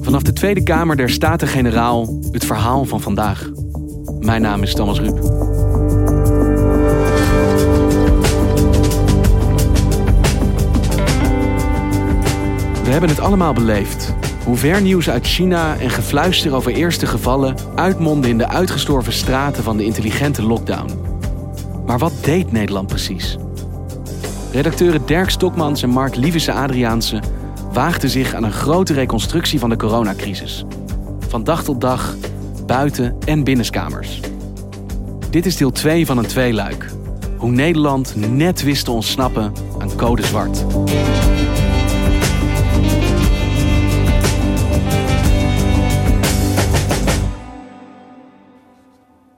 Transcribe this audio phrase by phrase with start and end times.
[0.00, 3.50] Vanaf de Tweede Kamer der Staten-Generaal het verhaal van vandaag.
[4.20, 5.18] Mijn naam is Thomas Ruip.
[12.84, 14.14] We hebben het allemaal beleefd.
[14.44, 19.62] Hoe ver nieuws uit China en gefluister over eerste gevallen uitmonden in de uitgestorven straten
[19.62, 20.90] van de intelligente lockdown.
[21.86, 23.36] Maar wat deed Nederland precies?
[24.52, 27.20] Redacteuren Dirk Stokmans en Mark Lievese Adriaanse
[27.76, 30.64] waagden zich aan een grote reconstructie van de coronacrisis.
[31.28, 32.16] Van dag tot dag,
[32.66, 34.20] buiten- en binnenskamers.
[35.30, 36.90] Dit is deel 2 van een tweeluik.
[37.36, 40.64] Hoe Nederland net wist te ontsnappen aan code zwart.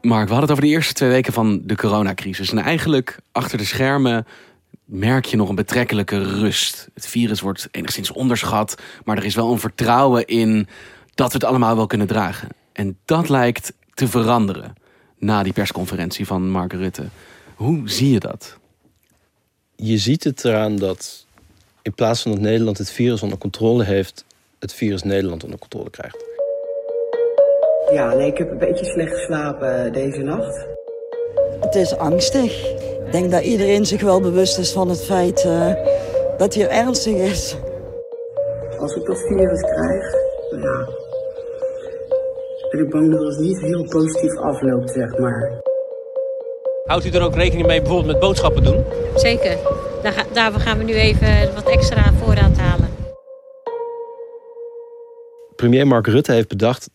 [0.00, 2.50] Mark, we hadden het over de eerste twee weken van de coronacrisis.
[2.50, 4.26] En eigenlijk achter de schermen
[4.88, 6.88] merk je nog een betrekkelijke rust.
[6.94, 10.68] Het virus wordt enigszins onderschat, maar er is wel een vertrouwen in
[11.14, 12.48] dat we het allemaal wel kunnen dragen.
[12.72, 14.74] En dat lijkt te veranderen
[15.18, 17.04] na die persconferentie van Mark Rutte.
[17.54, 18.56] Hoe zie je dat?
[19.76, 21.26] Je ziet het eraan dat
[21.82, 24.24] in plaats van dat Nederland het virus onder controle heeft,
[24.58, 26.24] het virus Nederland onder controle krijgt.
[27.92, 30.66] Ja, nee, ik heb een beetje slecht geslapen deze nacht.
[31.60, 32.76] Het is angstig.
[33.08, 35.72] Ik denk dat iedereen zich wel bewust is van het feit uh,
[36.36, 37.56] dat hij ernstig is.
[38.78, 40.12] Als ik dat virus krijg,
[40.50, 40.88] nou ja,
[42.70, 45.60] ben ik bang dat het niet heel positief afloopt, zeg maar.
[46.84, 48.84] Houdt u er ook rekening mee bijvoorbeeld met boodschappen doen?
[49.14, 49.56] Zeker.
[50.02, 52.88] Daar, ga, daarvoor gaan we nu even wat extra voorraad halen.
[55.56, 56.90] Premier Mark Rutte heeft bedacht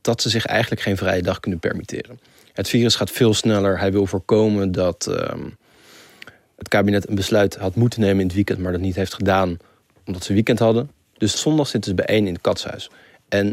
[0.00, 2.20] dat ze zich eigenlijk geen vrije dag kunnen permitteren.
[2.56, 3.78] Het virus gaat veel sneller.
[3.78, 5.16] Hij wil voorkomen dat uh,
[6.56, 9.56] het kabinet een besluit had moeten nemen in het weekend, maar dat niet heeft gedaan
[10.06, 10.90] omdat ze weekend hadden.
[11.18, 12.90] Dus zondag zitten ze bijeen in het katshuis.
[13.28, 13.46] En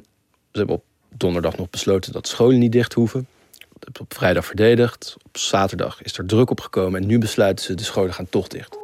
[0.51, 3.27] ze hebben op donderdag nog besloten dat scholen niet dicht hoeven.
[3.51, 5.15] Dat hebben op vrijdag verdedigd.
[5.25, 8.47] Op zaterdag is er druk op gekomen en nu besluiten ze de scholen gaan toch
[8.47, 8.77] dicht.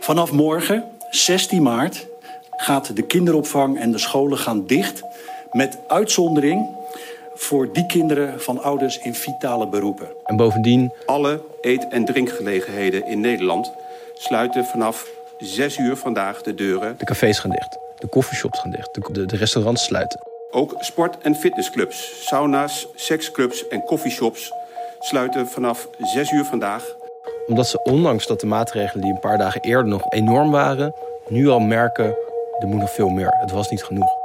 [0.00, 2.06] Vanaf morgen, 16 maart,
[2.50, 5.02] gaat de kinderopvang en de scholen gaan dicht.
[5.52, 6.80] Met uitzondering
[7.34, 10.08] voor die kinderen van ouders in vitale beroepen.
[10.24, 10.92] En bovendien...
[11.06, 13.72] Alle eet- en drinkgelegenheden in Nederland
[14.14, 16.94] sluiten vanaf 6 uur vandaag de deuren.
[16.98, 20.20] De cafés gaan dicht, de coffeeshops gaan dicht, de, de, de restaurants sluiten.
[20.50, 24.52] Ook sport- en fitnessclubs, sauna's, seksclubs en coffeeshops
[25.00, 26.96] sluiten vanaf 6 uur vandaag.
[27.46, 30.94] Omdat ze ondanks dat de maatregelen die een paar dagen eerder nog enorm waren...
[31.28, 32.16] nu al merken,
[32.60, 33.36] er moet nog veel meer.
[33.40, 34.21] Het was niet genoeg.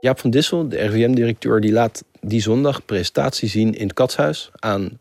[0.00, 4.98] Jaap van Dissel, de RIVM-directeur, die laat die zondag presentatie zien in het Katshuis aan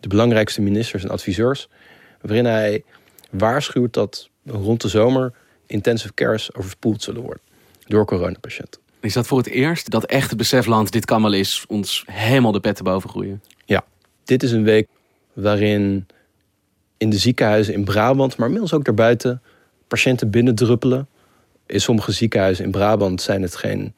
[0.00, 1.68] de belangrijkste ministers en adviseurs,
[2.20, 2.84] waarin hij
[3.30, 5.32] waarschuwt dat rond de zomer
[5.66, 7.42] intensive cares overspoeld zullen worden
[7.86, 8.80] door coronapatiënten.
[9.00, 12.52] Is dat voor het eerst dat echt het besefland dit kan wel eens ons helemaal
[12.52, 13.42] de pet te boven groeien?
[13.64, 13.84] Ja,
[14.24, 14.88] dit is een week
[15.32, 16.06] waarin
[16.96, 19.42] in de ziekenhuizen in Brabant, maar inmiddels ook daarbuiten,
[19.88, 21.08] patiënten binnendruppelen.
[21.66, 23.94] In sommige ziekenhuizen in Brabant zijn het geen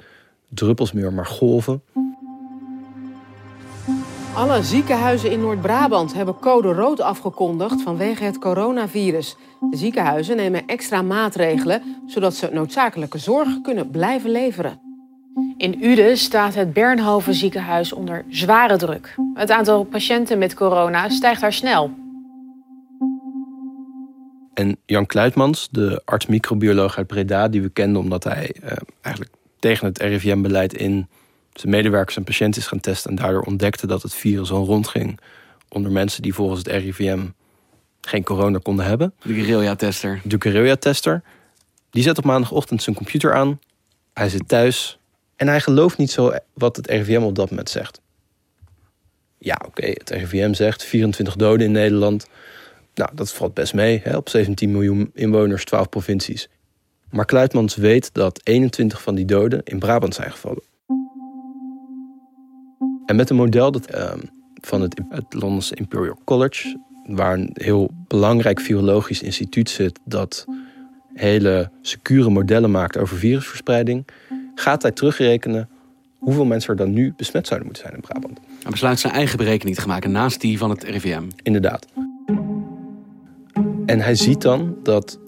[0.51, 1.83] druppels meer, maar golven.
[4.35, 9.37] Alle ziekenhuizen in Noord-Brabant hebben code rood afgekondigd vanwege het coronavirus.
[9.71, 14.81] De ziekenhuizen nemen extra maatregelen zodat ze noodzakelijke zorg kunnen blijven leveren.
[15.57, 19.15] In Uden staat het Bernhoven ziekenhuis onder zware druk.
[19.35, 21.91] Het aantal patiënten met corona stijgt daar snel.
[24.55, 29.87] En Jan Kluitmans, de arts-microbioloog uit Breda, die we kenden omdat hij eh, eigenlijk tegen
[29.87, 31.09] het RIVM-beleid in
[31.53, 33.11] zijn medewerkers en patiënten is gaan testen.
[33.11, 35.21] En daardoor ontdekte dat het virus al rondging
[35.69, 37.21] onder mensen die volgens het RIVM
[38.01, 39.15] geen corona konden hebben.
[39.23, 40.21] De guerrilla-tester.
[40.25, 41.23] De guerrilla-tester.
[41.91, 43.61] Die zet op maandagochtend zijn computer aan.
[44.15, 44.99] Hij zit thuis.
[45.37, 48.01] En hij gelooft niet zo wat het RIVM op dat moment zegt.
[49.39, 52.27] Ja, oké, het RIVM zegt 24 doden in Nederland.
[52.95, 54.01] Nou, dat valt best mee.
[54.05, 54.17] Hè?
[54.17, 56.49] Op 17 miljoen inwoners, 12 provincies.
[57.11, 60.63] Maar Kluitmans weet dat 21 van die doden in Brabant zijn gevallen.
[63.07, 64.13] En met een model dat, uh,
[64.55, 70.47] van het, het Londonse Imperial College, waar een heel belangrijk virologisch instituut zit dat
[71.15, 74.07] hele secure modellen maakt over virusverspreiding,
[74.55, 75.69] gaat hij terugrekenen
[76.19, 78.41] hoeveel mensen er dan nu besmet zouden moeten zijn in Brabant.
[78.63, 81.23] Hij besluit zijn eigen berekening te gaan maken naast die van het RIVM.
[81.43, 81.87] Inderdaad.
[83.87, 85.19] En hij ziet dan dat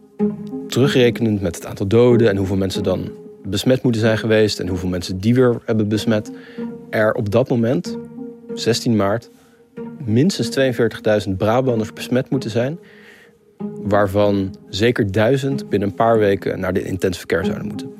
[0.72, 3.10] terugrekenend met het aantal doden en hoeveel mensen dan
[3.44, 6.30] besmet moeten zijn geweest en hoeveel mensen die weer hebben besmet,
[6.90, 7.98] er op dat moment,
[8.54, 9.30] 16 maart,
[10.04, 10.58] minstens
[11.28, 12.78] 42.000 Brabanders besmet moeten zijn,
[13.82, 17.92] waarvan zeker 1000 binnen een paar weken naar de intensive care zouden moeten.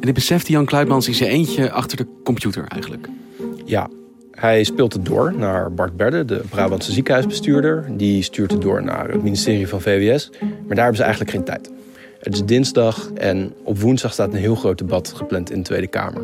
[0.00, 3.08] En dit besefte Jan Kluitmans in zijn eentje achter de computer eigenlijk.
[3.64, 3.88] Ja,
[4.40, 7.84] hij speelt het door naar Bart Berde, de Brabantse ziekenhuisbestuurder.
[7.90, 10.30] Die stuurt het door naar het ministerie van VWS.
[10.40, 11.70] Maar daar hebben ze eigenlijk geen tijd.
[12.18, 15.86] Het is dinsdag en op woensdag staat een heel groot debat gepland in de Tweede
[15.86, 16.22] Kamer.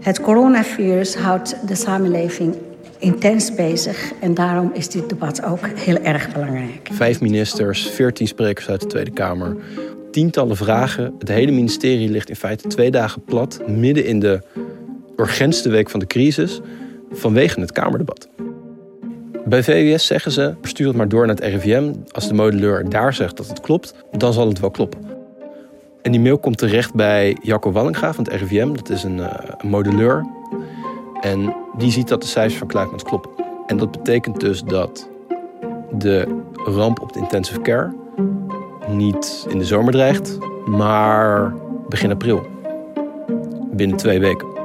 [0.00, 2.54] Het coronavirus houdt de samenleving
[2.98, 6.88] intens bezig en daarom is dit debat ook heel erg belangrijk.
[6.92, 9.56] Vijf ministers, veertien sprekers uit de Tweede Kamer,
[10.10, 11.14] tientallen vragen.
[11.18, 14.40] Het hele ministerie ligt in feite twee dagen plat, midden in de
[15.16, 16.60] urgentste week van de crisis,
[17.10, 18.28] vanwege het Kamerdebat.
[19.44, 21.92] Bij VWS zeggen ze, stuur het maar door naar het RIVM.
[22.12, 25.00] Als de modelleur daar zegt dat het klopt, dan zal het wel kloppen.
[26.02, 28.72] En die mail komt terecht bij Jacco Wallinga van het RIVM.
[28.74, 30.26] Dat is een, uh, een modelleur.
[31.20, 33.30] En die ziet dat de cijfers van Kluitmans kloppen.
[33.66, 35.08] En dat betekent dus dat
[35.98, 37.94] de ramp op de intensive care
[38.88, 41.54] niet in de zomer dreigt, maar
[41.88, 42.46] begin april.
[43.72, 44.57] Binnen twee weken.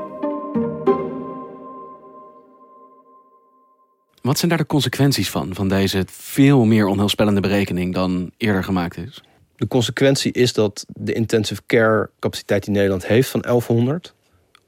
[4.24, 8.98] Wat zijn daar de consequenties van, van deze veel meer onheilspellende berekening dan eerder gemaakt
[8.98, 9.24] is?
[9.56, 14.14] De consequentie is dat de intensive care capaciteit die Nederland heeft van 1100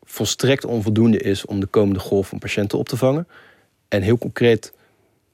[0.04, 3.28] volstrekt onvoldoende is om de komende golf van patiënten op te vangen.
[3.88, 4.74] En heel concreet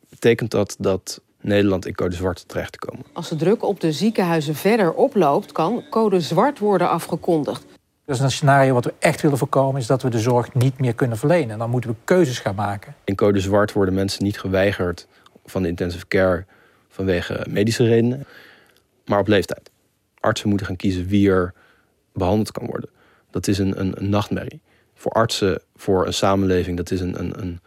[0.09, 3.05] betekent dat dat Nederland in code zwart terecht te komen.
[3.13, 7.65] Als de druk op de ziekenhuizen verder oploopt, kan code zwart worden afgekondigd.
[8.05, 10.93] Dus een scenario wat we echt willen voorkomen is dat we de zorg niet meer
[10.93, 11.49] kunnen verlenen.
[11.49, 12.95] En dan moeten we keuzes gaan maken.
[13.03, 15.07] In code zwart worden mensen niet geweigerd
[15.45, 16.45] van de intensive care
[16.89, 18.25] vanwege medische redenen,
[19.05, 19.71] maar op leeftijd.
[20.19, 21.53] Artsen moeten gaan kiezen wie er
[22.13, 22.89] behandeld kan worden.
[23.29, 24.61] Dat is een, een, een nachtmerrie.
[24.93, 27.59] Voor artsen, voor een samenleving, dat is een, een, een,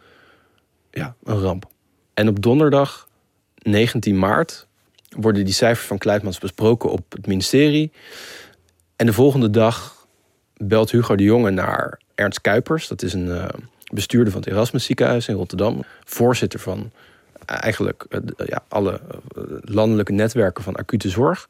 [0.91, 1.67] ja, een ramp.
[2.13, 3.09] En op donderdag
[3.55, 4.67] 19 maart
[5.09, 7.91] worden die cijfers van Kluitmans besproken op het ministerie.
[8.95, 9.94] En de volgende dag
[10.67, 12.87] belt Hugo de Jonge naar Ernst Kuipers.
[12.87, 13.45] Dat is een uh,
[13.93, 15.83] bestuurder van het Erasmus ziekenhuis in Rotterdam.
[16.03, 16.91] Voorzitter van
[17.45, 19.01] eigenlijk uh, ja, alle
[19.61, 21.49] landelijke netwerken van acute zorg.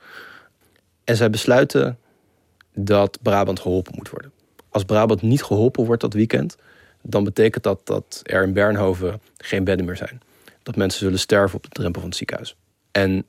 [1.04, 1.98] En zij besluiten
[2.74, 4.32] dat Brabant geholpen moet worden.
[4.70, 6.58] Als Brabant niet geholpen wordt dat weekend,
[7.02, 10.22] dan betekent dat dat er in Bernhoven geen bedden meer zijn.
[10.64, 12.56] Dat mensen zullen sterven op de drempel van het ziekenhuis.
[12.92, 13.26] En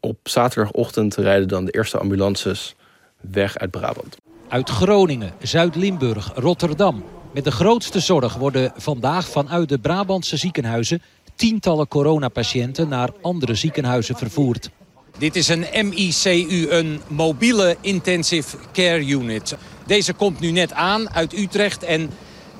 [0.00, 2.74] op zaterdagochtend rijden dan de eerste ambulances
[3.20, 4.16] weg uit Brabant.
[4.50, 7.04] Uit Groningen, Zuid-Limburg, Rotterdam.
[7.34, 11.02] Met de grootste zorg worden vandaag vanuit de Brabantse ziekenhuizen
[11.34, 14.70] tientallen coronapatiënten naar andere ziekenhuizen vervoerd.
[15.18, 19.56] Dit is een MICU, een mobiele intensive care unit.
[19.86, 22.10] Deze komt nu net aan uit Utrecht en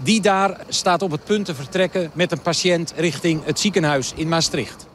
[0.03, 4.29] die daar staat op het punt te vertrekken met een patiënt richting het ziekenhuis in
[4.29, 4.89] Maastricht.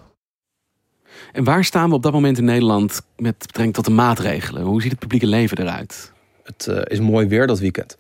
[1.32, 4.64] En waar staan we op dat moment in Nederland met betrekking tot de maatregelen?
[4.64, 6.14] Hoe ziet het publieke leven eruit?
[6.46, 7.98] Het uh, is mooi weer dat weekend.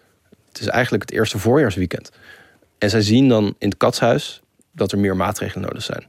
[0.48, 2.12] Het is eigenlijk het eerste voorjaarsweekend.
[2.78, 6.08] En zij zien dan in het katshuis dat er meer maatregelen nodig zijn.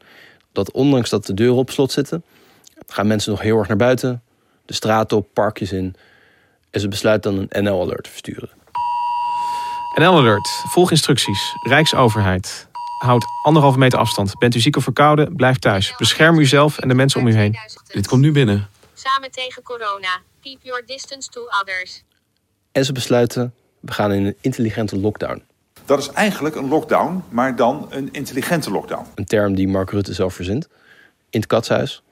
[0.53, 2.25] Dat ondanks dat de deuren op slot zitten,
[2.87, 4.23] gaan mensen nog heel erg naar buiten,
[4.65, 5.97] de straten op, parkjes in.
[6.71, 8.51] En ze besluiten dan een NL-alert te versturen.
[9.95, 10.49] NL-alert.
[10.49, 11.55] Volg instructies.
[11.63, 12.69] Rijksoverheid.
[12.99, 14.39] Houd anderhalve meter afstand.
[14.39, 15.37] Bent u ziek of verkouden?
[15.37, 15.95] Blijf thuis.
[15.97, 17.57] Bescherm uzelf en de mensen om u heen.
[17.87, 18.69] Dit komt nu binnen.
[18.95, 20.21] Samen tegen corona.
[20.43, 22.03] Keep your distance to others.
[22.77, 25.43] En ze besluiten, we gaan in een intelligente lockdown.
[25.85, 29.07] Dat is eigenlijk een lockdown, maar dan een intelligente lockdown.
[29.15, 30.69] Een term die Mark Rutte zelf verzint.
[31.31, 32.03] In het katshuis.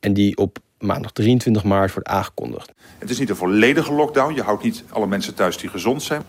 [0.00, 2.72] En die op maandag 23 maart wordt aangekondigd.
[2.98, 4.34] Het is niet een volledige lockdown.
[4.34, 6.22] Je houdt niet alle mensen thuis die gezond zijn.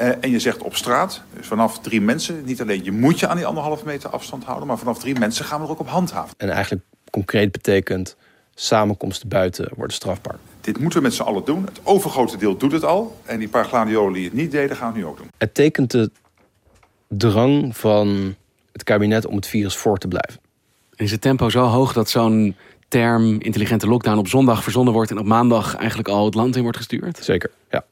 [0.00, 3.28] Uh, en je zegt op straat, dus vanaf drie mensen, niet alleen je moet je
[3.28, 5.88] aan die anderhalve meter afstand houden, maar vanaf drie mensen gaan we er ook op
[5.88, 6.34] handhaven.
[6.36, 8.16] En eigenlijk concreet betekent
[8.54, 10.38] samenkomsten buiten worden strafbaar.
[10.64, 11.64] Dit moeten we met z'n allen doen.
[11.64, 13.20] Het overgrote deel doet het al.
[13.24, 15.30] En die paar gladiolen die het niet deden, gaan het nu ook doen.
[15.38, 16.10] Het tekent de
[17.08, 18.34] drang van
[18.72, 20.40] het kabinet om het virus voor te blijven.
[20.94, 22.56] Is het tempo zo hoog dat zo'n
[22.88, 26.62] term intelligente lockdown op zondag verzonnen wordt en op maandag eigenlijk al het land in
[26.62, 27.18] wordt gestuurd?
[27.18, 27.84] Zeker, ja.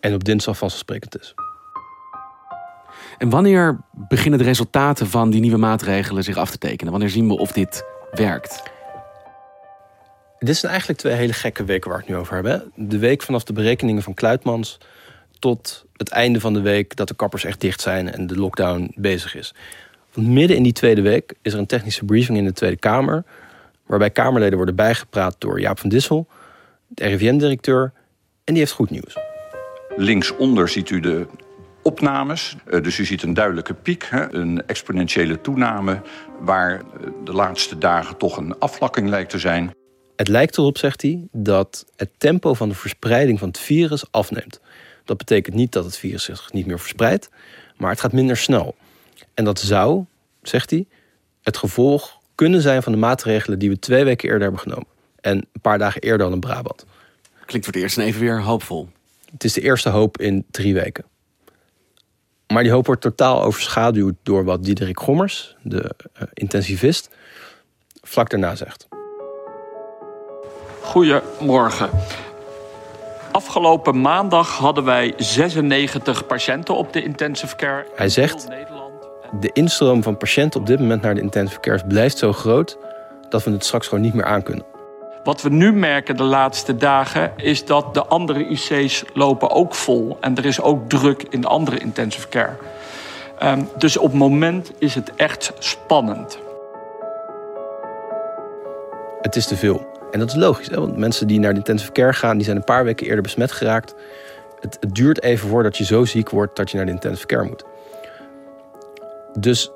[0.00, 1.34] En op dinsdag vanzelfsprekend is.
[3.18, 6.92] En wanneer beginnen de resultaten van die nieuwe maatregelen zich af te tekenen?
[6.92, 8.62] Wanneer zien we of dit werkt?
[10.38, 12.72] Dit zijn eigenlijk twee hele gekke weken waar we het nu over hebben.
[12.74, 14.78] De week vanaf de berekeningen van Kluitmans
[15.38, 18.92] tot het einde van de week dat de kappers echt dicht zijn en de lockdown
[18.94, 19.54] bezig is.
[20.14, 23.24] Midden in die tweede week is er een technische briefing in de Tweede Kamer,
[23.86, 26.26] waarbij Kamerleden worden bijgepraat door Jaap van Dissel,
[26.86, 27.92] de RIVM-directeur,
[28.44, 29.16] en die heeft goed nieuws.
[29.96, 31.26] Linksonder ziet u de
[31.82, 32.56] opnames.
[32.66, 36.00] Eh, Dus u ziet een duidelijke piek, een exponentiële toename...
[36.40, 36.80] waar eh,
[37.24, 39.77] de laatste dagen toch een afvlakking lijkt te zijn.
[40.18, 44.60] Het lijkt erop, zegt hij, dat het tempo van de verspreiding van het virus afneemt.
[45.04, 47.30] Dat betekent niet dat het virus zich niet meer verspreidt,
[47.76, 48.76] maar het gaat minder snel.
[49.34, 50.04] En dat zou,
[50.42, 50.86] zegt hij,
[51.42, 54.86] het gevolg kunnen zijn van de maatregelen die we twee weken eerder hebben genomen.
[55.20, 56.84] En een paar dagen eerder al in Brabant.
[57.44, 58.88] Klinkt voor het eerst even weer hoopvol.
[59.32, 61.04] Het is de eerste hoop in drie weken.
[62.46, 67.10] Maar die hoop wordt totaal overschaduwd door wat Diederik Gommers, de eh, intensivist,
[68.02, 68.88] vlak daarna zegt.
[70.88, 71.90] Goedemorgen.
[73.32, 77.86] Afgelopen maandag hadden wij 96 patiënten op de intensive care.
[77.94, 78.48] Hij zegt,
[79.40, 82.78] de instroom van patiënten op dit moment naar de intensive care blijft zo groot
[83.28, 84.64] dat we het straks gewoon niet meer aankunnen.
[85.24, 90.16] Wat we nu merken de laatste dagen is dat de andere IC's lopen ook vol.
[90.20, 92.56] En er is ook druk in de andere intensive care.
[93.38, 96.38] Ehm, dus op het moment is het echt spannend.
[99.20, 99.97] Het is te veel.
[100.10, 100.80] En dat is logisch, hè?
[100.80, 103.52] want mensen die naar de intensive care gaan, die zijn een paar weken eerder besmet
[103.52, 103.94] geraakt.
[104.60, 107.64] Het, duurt even voordat je zo ziek wordt dat je naar de intensive care moet.
[109.38, 109.70] Dus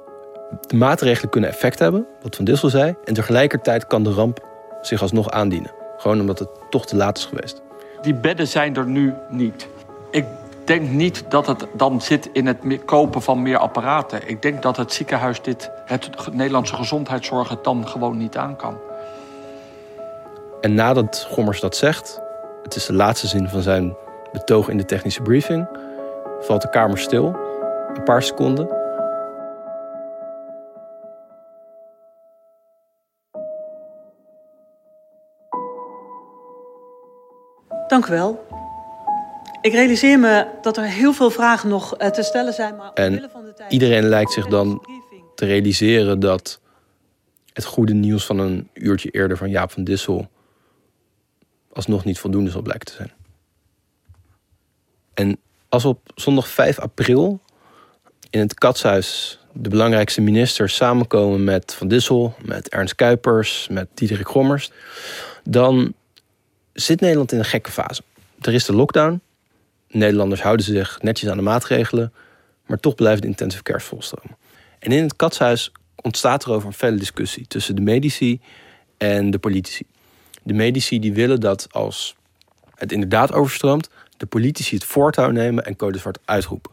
[0.61, 2.95] de maatregelen kunnen effect hebben, wat Van Dissel zei.
[3.05, 4.47] En tegelijkertijd kan de ramp
[4.81, 5.71] zich alsnog aandienen.
[5.97, 7.63] Gewoon omdat het toch te laat is geweest.
[8.03, 9.69] Die bedden zijn er nu niet.
[10.11, 10.25] Ik
[10.65, 14.29] denk niet dat het dan zit in het kopen van meer apparaten.
[14.29, 18.77] Ik denk dat het ziekenhuis dit, het Nederlandse gezondheidszorg het dan gewoon niet aan kan.
[20.63, 22.21] En nadat Gommers dat zegt,
[22.63, 23.97] het is de laatste zin van zijn
[24.33, 25.69] betoog in de technische briefing,
[26.41, 27.37] valt de Kamer stil,
[27.95, 28.69] een paar seconden.
[37.87, 38.47] Dank u wel.
[39.61, 42.77] Ik realiseer me dat er heel veel vragen nog eh, te stellen zijn.
[42.77, 43.31] Maar En
[43.69, 44.87] iedereen lijkt zich dan
[45.35, 46.61] te realiseren dat
[47.53, 50.29] het goede nieuws van een uurtje eerder van Jaap van Dissel
[51.73, 53.13] alsnog niet voldoende zal blijken te zijn.
[55.15, 55.39] En
[55.69, 57.41] als op zondag 5 april
[58.31, 64.29] in het Katshuis de belangrijkste ministers samenkomen met Van Dissel, met Ernst Kuipers, met Diederik
[64.29, 64.71] Gommers,
[65.45, 65.95] dan
[66.73, 68.03] zit Nederland in een gekke fase.
[68.41, 69.21] Er is de lockdown.
[69.89, 72.13] Nederlanders houden zich netjes aan de maatregelen,
[72.67, 74.37] maar toch blijven de intensive cares volstromen.
[74.79, 78.41] En in het Katshuis ontstaat er over een felle discussie tussen de medici
[78.99, 79.85] en de politici.
[80.43, 82.17] De medici die willen dat als
[82.75, 86.73] het inderdaad overstroomt, de politici het voortouw nemen en code zwart uitroepen.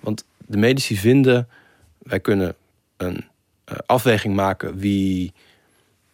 [0.00, 1.48] Want de medici vinden,
[1.98, 2.54] wij kunnen
[2.96, 3.24] een
[3.64, 5.32] eh, afweging maken wie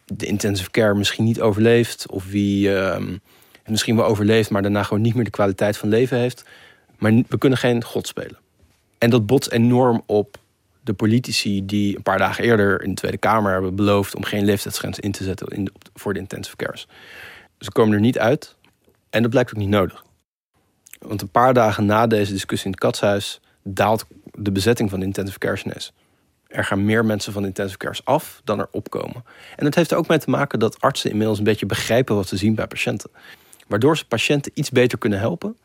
[0.05, 2.69] de intensive care misschien niet overleeft, of wie
[3.69, 6.45] het misschien wel overleeft, maar daarna gewoon niet meer de kwaliteit van leven heeft.
[6.99, 8.39] Maar we kunnen geen god spelen.
[8.99, 10.39] En dat botst enorm op
[10.89, 14.45] de politici die een paar dagen eerder in de Tweede Kamer hebben beloofd om geen
[14.45, 16.89] leeftijdsgrens in te zetten in voor de intensive cares.
[17.59, 18.57] Ze komen er niet uit
[19.11, 20.05] en dat blijkt ook niet nodig.
[20.99, 25.07] Want een paar dagen na deze discussie in het katshuis daalt de bezetting van de
[25.07, 25.93] intensive cares.
[26.47, 29.25] Er gaan meer mensen van de intensive cares af dan er opkomen.
[29.57, 32.29] En dat heeft er ook mee te maken dat artsen inmiddels een beetje begrijpen wat
[32.29, 33.11] ze zien bij patiënten.
[33.67, 35.57] Waardoor ze patiënten iets beter kunnen helpen.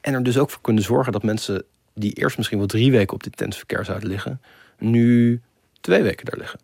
[0.00, 1.64] En er dus ook voor kunnen zorgen dat mensen
[2.00, 4.40] die eerst misschien wel drie weken op intensive care zouden liggen,
[4.78, 5.40] nu
[5.80, 6.60] twee weken daar liggen.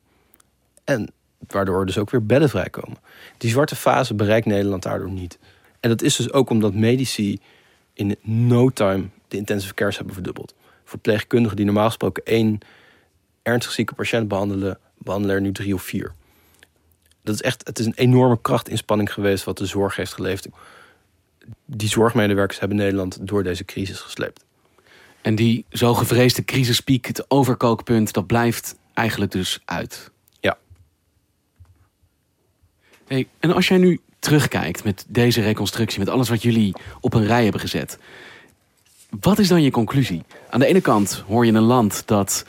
[0.84, 1.10] En
[1.46, 2.98] waardoor dus ook weer bedden vrijkomen.
[3.38, 5.38] Die zwarte fase bereikt Nederland daardoor niet.
[5.80, 7.40] En dat is dus ook omdat medici
[7.92, 10.54] in no time de intensive cares hebben verdubbeld.
[10.84, 12.58] Verpleegkundigen die normaal gesproken één
[13.42, 16.12] ernstig zieke patiënt behandelen, behandelen er nu drie of vier.
[17.22, 20.48] Dat is echt, het is een enorme krachtinspanning geweest wat de zorg heeft geleverd.
[21.64, 24.44] Die zorgmedewerkers hebben Nederland door deze crisis gesleept.
[25.24, 30.10] En die zo gevreesde crisispiek, het overkookpunt, dat blijft eigenlijk dus uit.
[30.40, 30.56] Ja.
[33.06, 37.26] Hey, en als jij nu terugkijkt met deze reconstructie, met alles wat jullie op een
[37.26, 37.98] rij hebben gezet.
[39.20, 40.22] Wat is dan je conclusie?
[40.50, 42.46] Aan de ene kant hoor je een land dat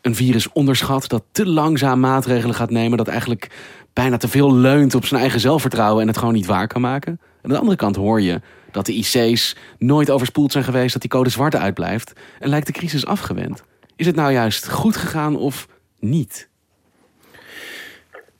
[0.00, 3.50] een virus onderschat, dat te langzaam maatregelen gaat nemen, dat eigenlijk
[3.92, 7.12] bijna te veel leunt op zijn eigen zelfvertrouwen en het gewoon niet waar kan maken.
[7.12, 8.40] En aan de andere kant hoor je
[8.76, 12.72] dat de IC's nooit overspoeld zijn geweest, dat die code zwart uitblijft en lijkt de
[12.72, 13.62] crisis afgewend.
[13.96, 15.68] Is het nou juist goed gegaan of
[15.98, 16.48] niet?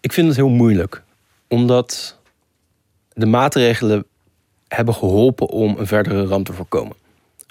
[0.00, 1.02] Ik vind het heel moeilijk.
[1.49, 2.19] Omdat
[3.12, 4.07] de maatregelen
[4.69, 6.97] hebben geholpen om een verdere ramp te voorkomen.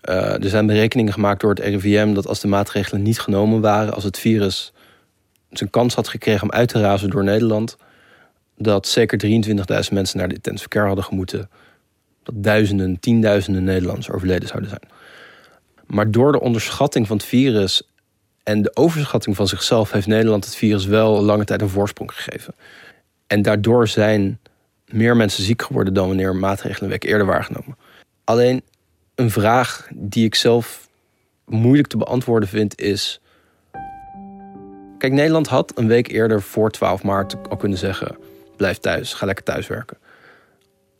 [0.10, 3.94] Uh, er zijn berekeningen gemaakt door het RIVM dat als de maatregelen niet genomen waren,
[3.94, 4.74] als het virus
[5.50, 7.78] zijn kans had gekregen om uit te razen door Nederland,
[8.58, 11.50] dat zeker 23.000 mensen naar de intensive care hadden gemoeten.
[12.26, 14.92] Dat duizenden, tienduizenden Nederlanders overleden zouden zijn.
[15.86, 17.90] Maar door de onderschatting van het virus
[18.44, 22.56] en de overschatting van zichzelf heeft Nederland het virus wel lange tijd een voorsprong gegeven.
[23.28, 24.40] En daardoor zijn
[24.88, 27.78] meer mensen ziek geworden dan wanneer maatregelen een week eerder waren genomen.
[28.24, 28.62] Alleen
[29.16, 30.88] een vraag die ik zelf
[31.46, 33.20] moeilijk te beantwoorden vind is.
[34.98, 38.18] Kijk, Nederland had een week eerder voor 12 maart al kunnen zeggen:
[38.56, 39.98] blijf thuis, ga lekker thuiswerken.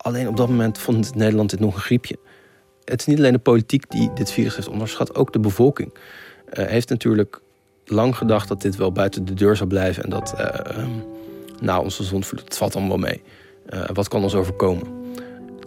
[0.06, 2.18] Alleen op dat moment vond Nederland dit nog een griepje.
[2.84, 6.66] Het is niet alleen de politiek die dit virus heeft onderschat, ook de bevolking uh,
[6.66, 7.42] heeft natuurlijk
[7.86, 10.88] lang gedacht dat dit wel buiten de deur zou blijven en dat uh,
[11.60, 13.22] nou, onze zondvloed, het valt allemaal mee.
[13.70, 14.88] Uh, wat kan ons overkomen?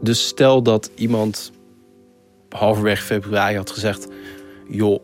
[0.01, 1.53] Dus stel dat iemand
[2.49, 4.09] halverwege februari had gezegd:
[4.69, 5.01] joh,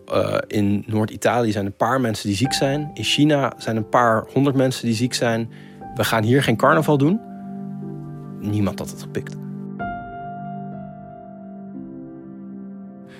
[0.46, 2.90] in Noord-Italië zijn een paar mensen die ziek zijn.
[2.94, 5.50] In China zijn een paar honderd mensen die ziek zijn.
[5.94, 7.32] We gaan hier geen carnaval doen.
[8.50, 9.36] Niemand had het gepikt.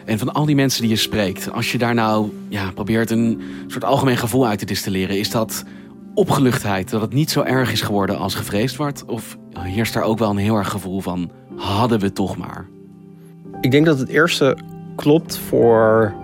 [0.05, 3.43] En van al die mensen die je spreekt, als je daar nou ja, probeert een
[3.67, 5.65] soort algemeen gevoel uit te distilleren, is dat
[6.15, 9.05] opgeluchtheid, dat het niet zo erg is geworden als gevreesd wordt?
[9.05, 12.67] Of heerst daar ook wel een heel erg gevoel van hadden we toch maar?
[13.61, 14.59] Ik denk dat het eerste
[14.97, 16.15] klopt voor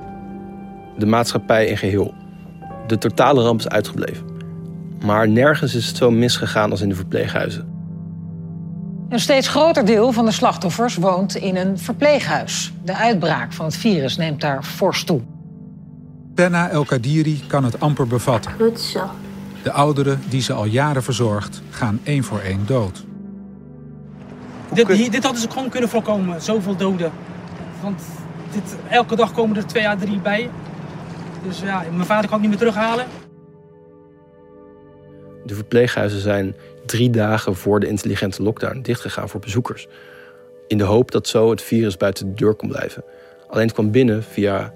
[0.98, 2.14] de maatschappij in geheel.
[2.86, 4.26] De totale ramp is uitgebleven.
[5.04, 7.69] Maar nergens is het zo misgegaan als in de verpleeghuizen.
[9.10, 12.72] Een steeds groter deel van de slachtoffers woont in een verpleeghuis.
[12.84, 15.20] De uitbraak van het virus neemt daar fors toe.
[16.34, 18.52] Penna El Kadiri kan het amper bevatten.
[18.60, 19.10] Goed zo.
[19.62, 23.04] De ouderen die ze al jaren verzorgt, gaan één voor één dood.
[24.72, 27.12] Dit, dit hadden ze gewoon kunnen voorkomen, zoveel doden.
[27.82, 28.02] Want
[28.52, 30.50] dit, elke dag komen er twee à drie bij.
[31.46, 33.06] Dus ja, mijn vader kan ik niet meer terughalen.
[35.44, 36.54] De verpleeghuizen zijn
[36.90, 39.88] drie dagen voor de intelligente lockdown dichtgegaan voor bezoekers.
[40.66, 43.04] In de hoop dat zo het virus buiten de deur kon blijven.
[43.48, 44.72] Alleen het kwam binnen via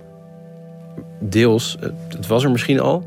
[1.20, 1.76] deels,
[2.08, 3.06] het was er misschien al,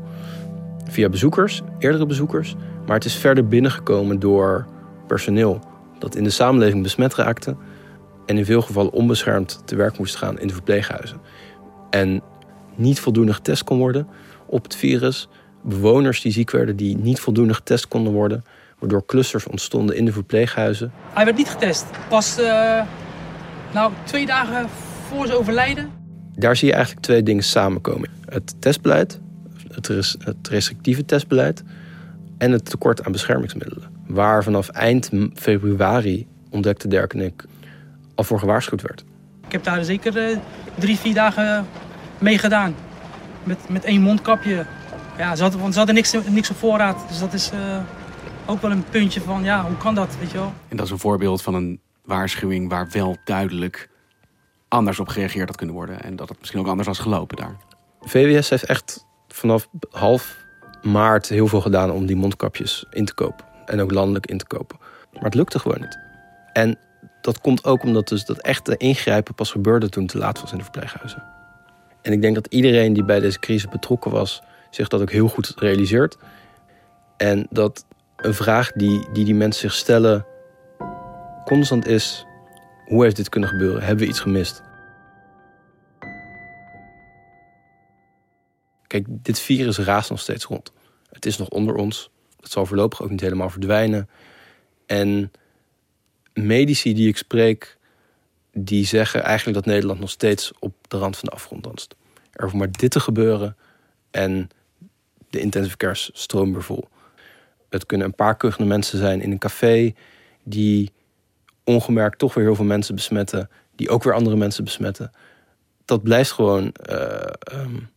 [0.88, 2.56] via bezoekers, eerdere bezoekers.
[2.86, 4.66] Maar het is verder binnengekomen door
[5.06, 5.60] personeel
[5.98, 7.56] dat in de samenleving besmet raakte
[8.26, 11.20] en in veel gevallen onbeschermd te werk moest gaan in de verpleeghuizen.
[11.90, 12.22] En
[12.74, 14.08] niet voldoende getest kon worden
[14.46, 15.28] op het virus.
[15.62, 18.44] Bewoners die ziek werden die niet voldoende getest konden worden.
[18.78, 20.92] Waardoor clusters ontstonden in de verpleeghuizen.
[21.12, 21.86] Hij werd niet getest.
[22.08, 22.82] Pas uh,
[23.72, 24.68] nou, twee dagen
[25.08, 25.90] voor zijn overlijden.
[26.34, 28.10] Daar zie je eigenlijk twee dingen samenkomen.
[28.24, 29.20] Het testbeleid,
[29.68, 31.62] het, res het restrictieve testbeleid
[32.38, 33.90] en het tekort aan beschermingsmiddelen.
[34.06, 37.44] Waar vanaf eind februari, ontdekte Dirk en ik,
[38.14, 39.04] al voor gewaarschuwd werd.
[39.46, 40.38] Ik heb daar zeker uh,
[40.78, 41.66] drie, vier dagen
[42.18, 42.74] mee gedaan.
[43.44, 44.66] Met, met één mondkapje.
[45.18, 47.08] Ja, ze hadden, want ze hadden niks, niks op voorraad.
[47.08, 47.78] Dus dat is uh,
[48.48, 50.52] ook wel een puntje van, ja, hoe kan dat, weet je wel.
[50.68, 53.90] En dat is een voorbeeld van een waarschuwing waar wel duidelijk
[54.68, 56.02] anders op gereageerd had kunnen worden.
[56.02, 57.56] En dat het misschien ook anders was gelopen daar.
[58.00, 60.36] VWS heeft echt vanaf half
[60.82, 63.44] maart heel veel gedaan om die mondkapjes in te kopen.
[63.66, 64.78] En ook landelijk in te kopen.
[65.12, 65.98] Maar het lukte gewoon niet.
[66.52, 66.78] En
[67.20, 70.52] dat komt ook omdat dus dat echte ingrijpen pas gebeurde toen het te laat was
[70.52, 71.24] in de verpleeghuizen.
[72.02, 75.28] En ik denk dat iedereen die bij deze crisis betrokken was, zich dat ook heel
[75.28, 76.16] goed realiseert.
[77.16, 77.84] En dat
[78.18, 80.26] een vraag die die, die mensen zich stellen
[81.44, 82.26] constant is:
[82.84, 83.82] hoe heeft dit kunnen gebeuren?
[83.82, 84.62] Hebben we iets gemist?
[88.86, 90.72] Kijk, dit virus raast nog steeds rond.
[91.10, 92.10] Het is nog onder ons.
[92.40, 94.08] Het zal voorlopig ook niet helemaal verdwijnen.
[94.86, 95.32] En
[96.32, 97.78] medici die ik spreek,
[98.52, 101.94] die zeggen eigenlijk dat Nederland nog steeds op de rand van de afgrond danst.
[102.32, 103.56] Er hoeft maar dit te gebeuren
[104.10, 104.48] en
[105.30, 106.88] de intensive care stroom weer vol.
[107.68, 109.94] Het kunnen een paar kuchende mensen zijn in een café
[110.42, 110.92] die
[111.64, 115.10] ongemerkt toch weer heel veel mensen besmetten, die ook weer andere mensen besmetten.
[115.84, 117.20] Dat blijft gewoon uh,
[117.52, 117.90] um,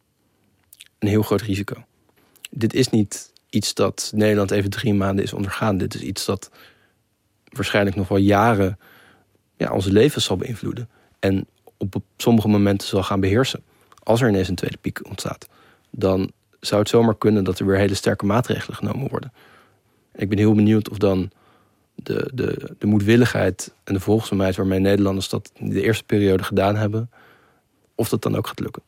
[1.00, 1.84] een heel groot risico.
[2.50, 5.78] Dit is niet iets dat Nederland even drie maanden is ondergaan.
[5.78, 6.52] Dit is iets dat
[7.50, 8.80] waarschijnlijk nog wel jaren
[9.58, 10.90] ja, onze levens zal beïnvloeden.
[11.20, 13.64] En op sommige momenten zal gaan beheersen.
[14.04, 15.48] Als er ineens een tweede piek ontstaat,
[15.90, 19.34] dan zou het zomaar kunnen dat er weer hele sterke maatregelen genomen worden.
[20.22, 21.32] Ik ben heel benieuwd of dan
[21.96, 26.76] de, de, de moedwilligheid en de volgzaamheid waarmee Nederlanders dat in de eerste periode gedaan
[26.76, 27.10] hebben,
[27.96, 28.82] of dat dan ook gaat lukken.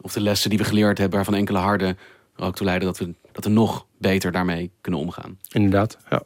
[0.00, 1.96] Of de lessen die we geleerd hebben, waarvan enkele harde
[2.36, 5.38] er ook toe leiden dat we, dat we nog beter daarmee kunnen omgaan.
[5.48, 6.22] Inderdaad, ja.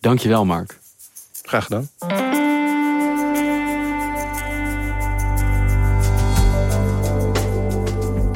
[0.00, 0.78] Dankjewel, Mark.
[1.42, 1.88] Graag gedaan.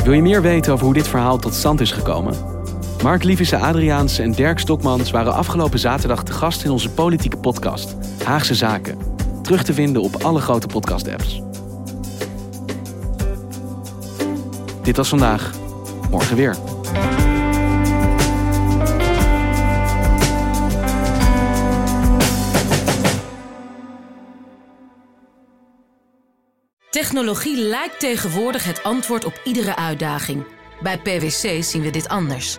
[0.05, 2.62] Wil je meer weten over hoe dit verhaal tot stand is gekomen?
[3.03, 7.97] Mark Lievisse Adriaans en Dirk Stokmans waren afgelopen zaterdag te gast in onze politieke podcast
[8.25, 8.99] Haagse Zaken.
[9.43, 11.43] Terug te vinden op alle grote podcast-apps.
[14.83, 15.53] Dit was vandaag.
[16.11, 16.57] Morgen weer.
[26.91, 30.45] Technologie lijkt tegenwoordig het antwoord op iedere uitdaging.
[30.83, 32.59] Bij PwC zien we dit anders.